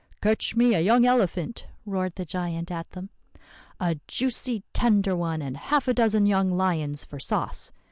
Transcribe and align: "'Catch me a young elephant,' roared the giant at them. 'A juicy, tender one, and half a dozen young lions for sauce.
"'Catch 0.19 0.55
me 0.55 0.73
a 0.73 0.79
young 0.79 1.05
elephant,' 1.05 1.67
roared 1.85 2.15
the 2.15 2.25
giant 2.25 2.71
at 2.71 2.89
them. 2.93 3.11
'A 3.79 3.97
juicy, 4.07 4.63
tender 4.73 5.15
one, 5.15 5.43
and 5.43 5.55
half 5.55 5.87
a 5.87 5.93
dozen 5.93 6.25
young 6.25 6.49
lions 6.49 7.03
for 7.03 7.19
sauce. 7.19 7.71